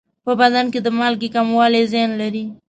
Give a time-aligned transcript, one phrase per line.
[0.25, 2.45] په بدن کې د مالګې کموالی زیان لري.